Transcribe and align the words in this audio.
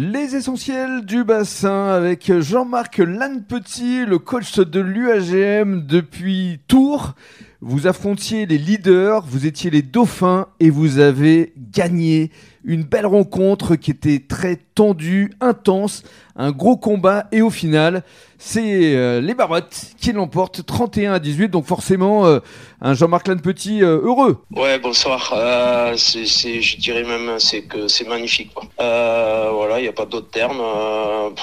Les 0.00 0.36
essentiels 0.36 1.04
du 1.04 1.24
bassin 1.24 1.88
avec 1.88 2.32
Jean-Marc 2.38 2.98
Lannepetit, 2.98 4.04
le 4.06 4.20
coach 4.20 4.60
de 4.60 4.78
l'UAGM 4.78 5.86
depuis 5.86 6.60
Tours. 6.68 7.16
Vous 7.60 7.88
affrontiez 7.88 8.46
les 8.46 8.58
leaders, 8.58 9.26
vous 9.26 9.44
étiez 9.44 9.70
les 9.70 9.82
dauphins 9.82 10.46
et 10.60 10.70
vous 10.70 11.00
avez 11.00 11.52
gagné 11.56 12.30
une 12.68 12.84
belle 12.84 13.06
rencontre 13.06 13.74
qui 13.76 13.90
était 13.90 14.22
très 14.28 14.56
tendue, 14.74 15.32
intense, 15.40 16.04
un 16.36 16.52
gros 16.52 16.76
combat 16.76 17.26
et 17.32 17.42
au 17.42 17.50
final, 17.50 18.04
c'est 18.38 18.94
euh, 18.94 19.20
les 19.20 19.34
Barottes 19.34 19.94
qui 20.00 20.12
l'emportent 20.12 20.64
31 20.64 21.14
à 21.14 21.18
18. 21.18 21.48
Donc 21.48 21.66
forcément, 21.66 22.26
euh, 22.26 22.38
un 22.80 22.94
Jean-Marc 22.94 23.26
Lannepetit 23.26 23.82
euh, 23.82 24.00
heureux. 24.00 24.44
Ouais, 24.54 24.78
bonsoir. 24.78 25.34
Euh, 25.36 25.94
c'est, 25.96 26.24
je 26.60 26.76
dirais 26.76 27.02
même 27.02 27.40
c'est 27.40 27.62
que 27.62 27.88
c'est 27.88 28.06
magnifique. 28.06 28.54
Quoi. 28.54 28.68
Voilà, 28.78 29.80
il 29.80 29.82
n'y 29.82 29.88
a 29.88 29.92
pas 29.92 30.06
d'autre 30.06 30.30
terme. 30.30 30.62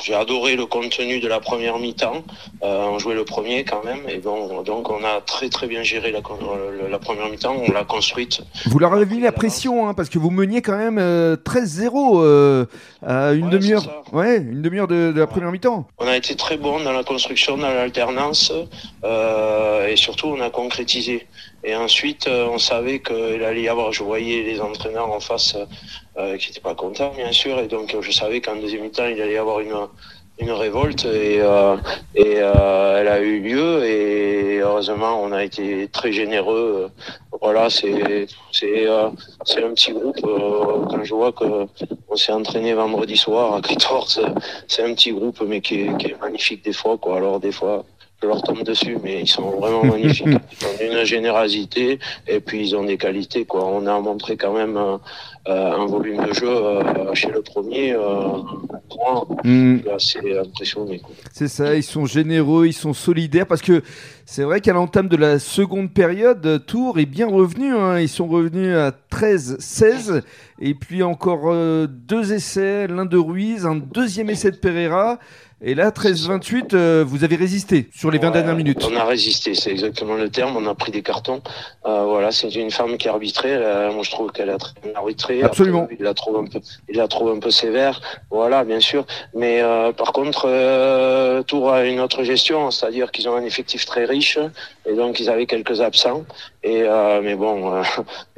j'ai 0.05 0.15
adoré 0.15 0.55
le 0.55 0.65
contenu 0.65 1.19
de 1.19 1.27
la 1.27 1.41
première 1.41 1.77
mi-temps. 1.77 2.23
on 2.61 2.97
jouait 2.99 3.15
le 3.15 3.25
premier 3.25 3.65
quand 3.65 3.83
même. 3.83 4.07
Et 4.07 4.19
bon, 4.19 4.63
donc 4.63 4.89
on 4.89 5.03
a 5.03 5.19
très 5.19 5.49
très 5.49 5.67
bien 5.67 5.83
géré 5.83 6.11
la, 6.11 6.21
la 6.89 6.99
première 6.99 7.29
mi-temps. 7.29 7.57
On 7.67 7.71
l'a 7.73 7.83
construite. 7.83 8.41
Vous 8.67 8.79
leur 8.79 8.93
avez 8.93 9.05
mis 9.05 9.19
la 9.19 9.33
pression 9.33 9.89
hein, 9.89 9.93
parce 9.93 10.07
que 10.07 10.17
vous 10.17 10.31
meniez 10.31 10.61
quand 10.61 10.77
même 10.77 10.97
13-0 11.45 12.65
à 13.05 13.33
une 13.33 13.45
Ouais, 13.45 13.51
demi-heure. 13.51 14.03
Ouais, 14.13 14.37
une 14.37 14.61
demi-heure 14.61 14.87
de, 14.87 15.11
de 15.11 15.19
la 15.19 15.27
première 15.27 15.51
mi-temps. 15.51 15.87
On 15.99 16.07
a 16.07 16.15
été 16.15 16.35
très 16.35 16.57
bon 16.57 16.79
dans 16.83 16.91
la 16.91 17.03
construction, 17.03 17.57
dans 17.57 17.69
l'alternance, 17.69 18.51
euh, 19.03 19.87
et 19.87 19.95
surtout 19.95 20.27
on 20.27 20.41
a 20.41 20.49
concrétisé. 20.49 21.27
Et 21.63 21.75
ensuite, 21.75 22.27
euh, 22.27 22.47
on 22.51 22.57
savait 22.59 22.99
qu'il 22.99 23.43
allait 23.43 23.63
y 23.63 23.69
avoir, 23.69 23.91
je 23.91 24.03
voyais 24.03 24.43
les 24.43 24.61
entraîneurs 24.61 25.11
en 25.11 25.19
face 25.19 25.55
euh, 26.17 26.37
qui 26.37 26.49
n'étaient 26.49 26.61
pas 26.61 26.75
contents, 26.75 27.13
bien 27.15 27.31
sûr, 27.31 27.59
et 27.59 27.67
donc 27.67 27.93
euh, 27.93 28.01
je 28.01 28.11
savais 28.11 28.41
qu'en 28.41 28.55
deuxième 28.55 28.83
mi-temps, 28.83 29.05
il 29.07 29.21
allait 29.21 29.33
y 29.33 29.37
avoir 29.37 29.59
une, 29.61 29.73
une 30.39 30.51
révolte, 30.51 31.05
et, 31.05 31.39
euh, 31.41 31.75
et 32.13 32.35
euh, 32.37 32.99
elle 33.01 33.07
a 33.07 33.19
eu 33.19 33.39
lieu, 33.39 33.83
et 33.85 34.59
heureusement, 34.59 35.19
on 35.23 35.31
a 35.31 35.43
été 35.43 35.87
très 35.91 36.11
généreux. 36.11 36.89
Voilà, 37.41 37.67
euh, 37.83 38.25
c'est 38.51 39.63
un 39.63 39.73
petit 39.73 39.91
groupe. 39.91 40.17
euh, 40.23 40.85
quand 40.89 41.03
je 41.03 41.13
vois 41.13 41.31
que 41.31 41.67
on 42.09 42.15
s'est 42.15 42.31
entraîné 42.31 42.73
vendredi 42.73 43.17
soir 43.17 43.55
à 43.55 43.61
14, 43.61 44.21
c'est 44.67 44.83
un 44.83 44.93
petit 44.93 45.11
groupe, 45.11 45.41
mais 45.45 45.61
qui 45.61 45.81
est, 45.81 46.21
magnifique 46.21 46.63
des 46.63 46.73
quoi. 46.97 47.17
Alors 47.17 47.39
des 47.39 47.51
fois, 47.51 47.85
je 48.25 48.29
leur 48.29 48.41
tombe 48.41 48.63
dessus, 48.63 48.97
mais 49.03 49.21
ils 49.21 49.27
sont 49.27 49.51
vraiment 49.59 49.83
magnifiques. 49.93 50.25
Ils 50.81 50.87
ont 50.89 50.99
une 50.99 51.05
générosité 51.05 51.99
et 52.27 52.39
puis 52.39 52.67
ils 52.67 52.75
ont 52.75 52.83
des 52.83 52.97
qualités, 52.97 53.45
quoi. 53.45 53.65
On 53.67 53.85
a 53.85 53.99
montré 53.99 54.35
quand 54.35 54.53
même 54.53 54.75
euh, 54.77 54.97
euh, 55.47 55.71
un 55.73 55.85
volume 55.85 56.25
de 56.25 56.33
jeu 56.33 56.49
euh, 56.49 57.13
chez 57.13 57.29
le 57.29 57.41
premier, 57.41 57.93
euh, 57.93 57.99
Mm. 59.43 59.79
assez 59.93 60.37
impressionné. 60.37 61.01
C'est 61.31 61.47
ça, 61.49 61.75
ils 61.75 61.83
sont 61.83 62.05
généreux, 62.05 62.65
ils 62.65 62.73
sont 62.73 62.93
solidaires 62.93 63.45
parce 63.45 63.61
que 63.61 63.83
c'est 64.25 64.43
vrai 64.43 64.61
qu'à 64.61 64.73
l'entame 64.73 65.07
de 65.07 65.17
la 65.17 65.37
seconde 65.37 65.93
période, 65.93 66.63
Tours 66.65 66.97
est 66.97 67.05
bien 67.05 67.27
revenu. 67.27 67.75
hein. 67.75 67.99
Ils 67.99 68.09
sont 68.09 68.27
revenus 68.27 68.75
à 68.75 68.91
13-16 69.11 70.21
et 70.59 70.73
puis 70.73 71.03
encore 71.03 71.51
euh, 71.51 71.87
deux 71.87 72.33
essais, 72.33 72.87
l'un 72.87 73.05
de 73.05 73.17
Ruiz, 73.17 73.65
un 73.65 73.75
deuxième 73.75 74.29
essai 74.29 74.51
de 74.51 74.57
Pereira. 74.57 75.19
Et 75.61 75.73
là, 75.73 75.89
13-28, 75.89 76.75
euh, 76.75 77.03
vous 77.07 77.23
avez 77.23 77.37
résisté 77.37 77.89
sur 77.95 78.11
les 78.11 78.19
20 78.19 78.27
Ouais, 78.27 78.33
dernières 78.33 78.55
minutes. 78.55 78.85
On 78.91 78.95
a 78.95 79.05
résisté, 79.05 79.55
c'est 79.55 79.71
exactement 79.71 80.15
le 80.15 80.29
terme. 80.29 80.57
On 80.57 80.67
a 80.67 80.75
pris 80.75 80.91
des 80.91 81.01
cartons. 81.01 81.41
Euh, 81.85 82.03
voilà, 82.03 82.31
c'est 82.31 82.53
une 82.53 82.71
femme 82.71 82.97
qui 82.97 83.07
a 83.07 83.11
arbitré. 83.13 83.51
Elle 83.51 83.91
moi, 83.93 84.03
je 84.03 84.11
trouve 84.11 84.31
qu'elle 84.31 84.49
a 84.49 84.57
très 84.57 84.73
bien 84.83 84.91
arbitré. 84.95 85.41
Absolument. 85.43 85.83
Après, 85.83 85.95
il 85.97 86.03
la 86.03 86.13
trouve 86.13 86.37
un 86.37 86.45
peu, 86.45 86.59
il 86.89 86.97
la 86.97 87.07
trouve 87.07 87.31
un 87.31 87.39
peu 87.39 87.51
sévère. 87.51 88.01
Voilà, 88.29 88.65
bien 88.65 88.81
sûr. 88.81 89.05
Mais 89.33 89.61
euh, 89.61 89.93
par 89.93 90.11
contre, 90.11 90.45
euh, 90.45 91.41
Tours 91.41 91.71
a 91.71 91.85
une 91.85 92.01
autre 92.01 92.23
gestion, 92.23 92.69
c'est-à-dire 92.69 93.11
qu'ils 93.11 93.29
ont 93.29 93.35
un 93.35 93.43
effectif 93.43 93.85
très 93.85 94.03
riche 94.03 94.37
et 94.85 94.93
donc 94.93 95.21
ils 95.21 95.29
avaient 95.29 95.45
quelques 95.47 95.79
absents. 95.79 96.25
Et 96.65 96.81
euh, 96.81 97.21
mais 97.23 97.35
bon, 97.35 97.75
euh, 97.75 97.83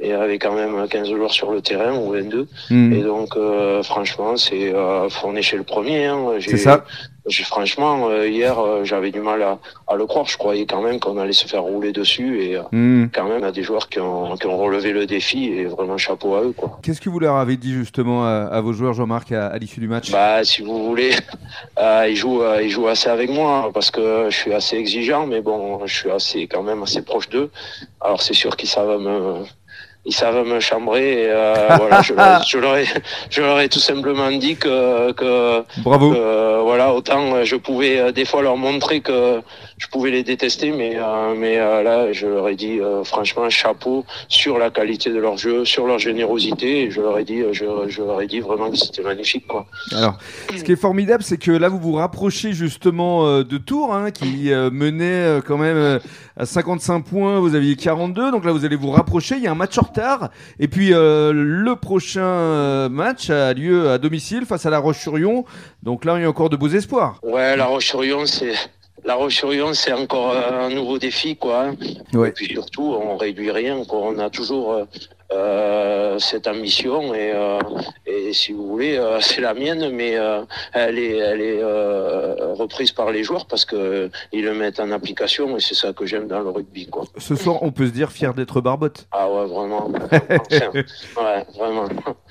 il 0.00 0.08
y 0.08 0.12
avait 0.12 0.38
quand 0.38 0.52
même 0.52 0.86
15 0.86 1.08
joueurs 1.08 1.32
sur 1.32 1.50
le 1.50 1.62
terrain 1.62 1.96
ou 1.98 2.12
22. 2.12 2.46
Mm. 2.68 2.92
Et 2.92 3.02
donc, 3.02 3.34
euh, 3.36 3.82
franchement, 3.82 4.36
c'est 4.36 4.70
euh, 4.74 5.08
on 5.24 5.34
est 5.34 5.40
chez 5.40 5.56
le 5.56 5.62
premier. 5.62 6.04
Hein. 6.04 6.26
C'est 6.38 6.58
ça. 6.58 6.84
Franchement, 7.30 8.08
euh, 8.08 8.28
hier, 8.28 8.58
euh, 8.58 8.84
j'avais 8.84 9.10
du 9.10 9.20
mal 9.20 9.42
à, 9.42 9.58
à 9.86 9.96
le 9.96 10.06
croire. 10.06 10.26
Je 10.26 10.36
croyais 10.36 10.66
quand 10.66 10.82
même 10.82 10.98
qu'on 11.00 11.18
allait 11.18 11.32
se 11.32 11.46
faire 11.46 11.62
rouler 11.62 11.92
dessus. 11.92 12.42
Et 12.42 12.56
euh, 12.56 12.62
Mm. 12.72 13.10
quand 13.14 13.24
même, 13.28 13.38
il 13.40 13.44
y 13.44 13.48
a 13.48 13.52
des 13.52 13.62
joueurs 13.62 13.88
qui 13.88 14.00
ont, 14.00 14.36
qui 14.36 14.46
ont 14.46 14.56
relevé 14.58 14.92
le 14.92 15.06
défi. 15.06 15.46
Et 15.46 15.64
vraiment, 15.64 15.96
chapeau 15.98 16.34
à 16.34 16.42
eux. 16.42 16.52
Quoi. 16.56 16.78
Qu'est-ce 16.82 17.00
que 17.00 17.08
vous 17.10 17.18
leur 17.20 17.36
avez 17.36 17.56
dit 17.56 17.72
justement 17.72 18.24
à, 18.24 18.48
à 18.50 18.60
vos 18.60 18.72
joueurs, 18.72 18.92
Jean-Marc, 18.94 19.32
à, 19.32 19.46
à 19.48 19.58
l'issue 19.58 19.80
du 19.80 19.88
match? 19.88 20.10
Bah, 20.10 20.44
si 20.44 20.62
vous 20.62 20.84
voulez, 20.86 21.10
euh, 21.78 22.06
ils, 22.08 22.16
jouent, 22.16 22.42
euh, 22.42 22.62
ils 22.62 22.70
jouent 22.70 22.88
assez 22.88 23.08
avec 23.08 23.30
moi 23.30 23.64
hein, 23.66 23.70
parce 23.72 23.90
que 23.90 24.26
je 24.30 24.36
suis 24.36 24.52
assez 24.52 24.76
exigeant. 24.76 25.26
Mais 25.26 25.40
bon, 25.40 25.86
je 25.86 25.94
suis 25.94 26.10
assez, 26.10 26.46
quand 26.46 26.62
même 26.62 26.82
assez 26.82 27.02
proche 27.02 27.28
d'eux. 27.28 27.50
Alors, 28.00 28.22
c'est 28.22 28.34
sûr 28.34 28.56
qu'ils 28.56 28.68
savent 28.68 29.00
me... 29.00 29.42
Ils 30.08 30.14
savent 30.14 30.46
me 30.46 30.58
chambrer 30.58 31.24
et 31.24 31.26
euh, 31.28 31.68
voilà, 31.78 32.00
je, 32.02 32.14
leur, 32.14 32.42
je, 32.42 32.58
leur 32.58 32.76
ai, 32.76 32.86
je 33.30 33.42
leur 33.42 33.60
ai 33.60 33.68
tout 33.68 33.78
simplement 33.78 34.30
dit 34.30 34.56
que, 34.56 35.12
que 35.12 35.62
Bravo. 35.82 36.14
Voilà, 36.68 36.92
autant 36.92 37.34
euh, 37.34 37.44
je 37.44 37.56
pouvais 37.56 37.98
euh, 37.98 38.12
des 38.12 38.26
fois 38.26 38.42
leur 38.42 38.58
montrer 38.58 39.00
que 39.00 39.40
je 39.78 39.86
pouvais 39.86 40.10
les 40.10 40.22
détester, 40.22 40.70
mais 40.70 40.96
euh, 40.96 41.34
mais 41.34 41.56
euh, 41.56 41.82
là, 41.82 42.12
je 42.12 42.26
leur 42.26 42.46
ai 42.48 42.56
dit 42.56 42.78
franchement 43.04 43.48
chapeau 43.48 44.04
sur 44.28 44.58
la 44.58 44.68
qualité 44.68 45.10
de 45.10 45.18
leur 45.18 45.38
jeu, 45.38 45.64
sur 45.64 45.86
leur 45.86 45.98
générosité. 45.98 46.82
Et 46.82 46.90
je 46.90 47.00
leur 47.00 47.18
ai 47.18 47.24
dit, 47.24 47.42
je, 47.52 47.64
je 47.88 48.02
leur 48.02 48.20
ai 48.20 48.26
dit 48.26 48.40
vraiment 48.40 48.70
que 48.70 48.76
c'était 48.76 49.02
magnifique, 49.02 49.46
quoi. 49.46 49.66
Alors, 49.92 50.18
ce 50.54 50.62
qui 50.62 50.72
est 50.72 50.76
formidable, 50.76 51.22
c'est 51.22 51.38
que 51.38 51.52
là, 51.52 51.68
vous 51.68 51.78
vous 51.78 51.94
rapprochez 51.94 52.52
justement 52.52 53.42
de 53.42 53.58
Tours, 53.58 53.94
hein, 53.94 54.10
qui 54.10 54.50
menait 54.72 55.40
quand 55.46 55.58
même 55.58 56.00
à 56.36 56.44
55 56.44 57.04
points. 57.04 57.40
Vous 57.40 57.54
aviez 57.54 57.76
42, 57.76 58.30
donc 58.30 58.44
là, 58.44 58.52
vous 58.52 58.64
allez 58.64 58.76
vous 58.76 58.90
rapprocher. 58.90 59.36
Il 59.36 59.42
y 59.42 59.46
a 59.46 59.52
un 59.52 59.56
match 59.56 59.78
en 59.78 59.84
retard. 59.98 60.30
Et 60.58 60.68
puis, 60.68 60.92
euh, 60.92 61.32
le 61.34 61.76
prochain 61.76 62.20
euh, 62.22 62.88
match 62.88 63.30
a 63.30 63.52
lieu 63.52 63.90
à 63.90 63.98
domicile 63.98 64.44
face 64.46 64.66
à 64.66 64.70
La 64.70 64.78
Roche-sur-Yon. 64.78 65.44
Donc 65.82 66.04
là, 66.04 66.16
il 66.16 66.22
y 66.22 66.24
a 66.24 66.28
encore 66.28 66.50
de 66.50 66.56
beaux 66.56 66.68
espoirs. 66.68 67.18
Ouais, 67.22 67.56
la 67.56 67.66
Roche-sur-Yon, 67.66 68.26
c'est 68.26 68.54
la 69.04 69.14
Roche-sur-Yon, 69.14 69.74
c'est 69.74 69.92
encore 69.92 70.32
euh, 70.32 70.66
un 70.66 70.70
nouveau 70.70 70.98
défi, 70.98 71.36
quoi. 71.36 71.66
hein. 71.68 71.74
Ouais. 72.12 72.28
Et 72.28 72.32
puis 72.32 72.46
surtout, 72.46 72.94
on 73.00 73.16
réduit 73.16 73.50
rien, 73.50 73.84
quoi. 73.84 74.00
On 74.02 74.18
a 74.18 74.30
toujours 74.30 74.72
euh, 74.74 74.84
cette 76.18 76.46
ambition 76.46 77.14
et, 77.14 77.32
euh, 77.34 77.58
et 78.06 78.32
si 78.32 78.52
vous 78.52 78.66
voulez, 78.66 78.96
euh, 78.96 79.18
c'est 79.20 79.40
la 79.40 79.54
mienne, 79.54 79.90
mais 79.90 80.16
euh, 80.16 80.40
elle 80.72 80.98
est, 80.98 81.16
elle 81.16 81.40
est 81.40 81.62
reprise 82.54 82.92
par 82.92 83.10
les 83.10 83.22
joueurs 83.24 83.46
parce 83.46 83.64
que 83.64 84.10
ils 84.32 84.44
le 84.44 84.54
mettent 84.54 84.80
en 84.80 84.90
application 84.90 85.56
et 85.56 85.60
c'est 85.60 85.74
ça 85.74 85.92
que 85.92 86.06
j'aime 86.06 86.26
dans 86.28 86.40
le 86.40 86.50
rugby, 86.50 86.86
quoi. 86.86 87.04
Ce 87.16 87.34
soir, 87.36 87.62
on 87.62 87.70
peut 87.70 87.86
se 87.86 87.92
dire 87.92 88.10
fier 88.12 88.34
d'être 88.34 88.60
Barbotte. 88.60 89.06
Ah 89.12 89.30
ouais, 89.30 89.46
vraiment. 89.46 89.90
Ouais, 91.16 91.44
vraiment. 91.56 91.84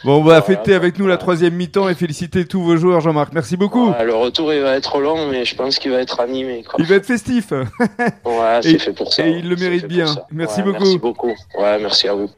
Bon, 0.03 0.15
on 0.15 0.17
va 0.17 0.39
Voilà, 0.39 0.41
fêter 0.41 0.73
avec 0.73 0.97
nous 0.99 1.07
la 1.07 1.17
troisième 1.17 1.53
mi-temps 1.55 1.89
et 1.89 1.95
féliciter 1.95 2.45
tous 2.45 2.61
vos 2.61 2.77
joueurs, 2.77 3.01
Jean-Marc. 3.01 3.33
Merci 3.33 3.57
beaucoup. 3.57 3.89
Ouais, 3.91 4.03
le 4.05 4.15
retour, 4.15 4.53
il 4.53 4.61
va 4.61 4.75
être 4.75 4.99
long, 4.99 5.27
mais 5.27 5.45
je 5.45 5.55
pense 5.55 5.79
qu'il 5.79 5.91
va 5.91 5.99
être 6.01 6.19
animé, 6.19 6.63
quoi. 6.63 6.75
Il 6.79 6.85
va 6.85 6.95
être 6.95 7.05
festif. 7.05 7.51
Ouais, 8.25 8.59
c'est 8.61 8.79
fait 8.79 8.93
pour 8.93 9.13
ça. 9.13 9.25
et 9.27 9.31
il 9.31 9.49
le 9.49 9.55
mérite 9.55 9.87
bien. 9.87 10.05
Merci 10.31 10.59
Ouais, 10.59 10.65
beaucoup. 10.65 10.79
Merci 10.83 10.97
beaucoup. 10.99 11.35
Ouais, 11.57 11.79
merci 11.79 12.07
à 12.07 12.13
vous. 12.13 12.29